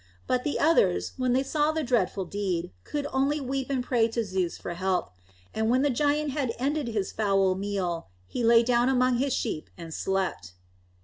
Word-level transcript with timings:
But 0.25 0.43
the 0.43 0.57
others, 0.57 1.11
when 1.17 1.33
they 1.33 1.43
saw 1.43 1.71
the 1.71 1.83
dreadful 1.83 2.25
deed, 2.25 2.71
could 2.83 3.05
only 3.13 3.39
weep 3.39 3.69
and 3.69 3.83
pray 3.83 4.07
to 4.07 4.25
Zeus 4.25 4.57
for 4.57 4.73
help. 4.73 5.11
And 5.53 5.69
when 5.69 5.83
the 5.83 5.91
giant 5.91 6.31
had 6.31 6.55
ended 6.57 6.87
his 6.87 7.11
foul 7.11 7.53
meal, 7.53 8.07
he 8.25 8.43
lay 8.43 8.63
down 8.63 8.89
among 8.89 9.17
his 9.17 9.31
sheep 9.35 9.69
and 9.77 9.93
slept. 9.93 10.53